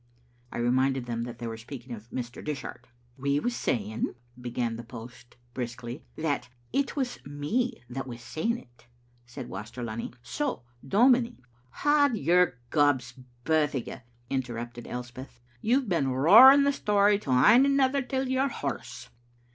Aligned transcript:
I 0.51 0.57
reminded 0.57 1.05
them 1.05 1.25
that 1.25 1.37
they 1.37 1.45
were 1.45 1.57
speaking 1.59 1.93
of 1.93 2.09
Mr. 2.09 2.43
Dishart." 2.43 2.87
We 3.19 3.39
was 3.39 3.55
saying," 3.55 4.15
began 4.41 4.75
the 4.75 4.83
post 4.83 5.37
briskly," 5.53 6.03
that" 6.25 6.49
"It 6.81 6.95
was 6.95 7.23
me 7.23 7.83
that 7.87 8.07
was 8.07 8.19
saying 8.21 8.57
it," 8.57 8.87
said 9.27 9.47
Waster 9.47 9.83
Lunny. 9.83 10.11
"So, 10.23 10.63
dominie 10.83 11.43
""Hand 11.83 12.17
your 12.17 12.57
gabs, 12.71 13.13
baith 13.43 13.75
o* 13.75 13.77
you," 13.77 13.97
interrupted 14.27 14.87
Elspeth. 14.87 15.39
"You've 15.61 15.87
been 15.87 16.07
roaring 16.07 16.63
the 16.63 16.73
story 16.73 17.19
to 17.19 17.29
ane 17.29 17.67
another 17.67 18.01
till 18.01 18.27
you're 18.27 18.49
hoarse." 18.49 19.07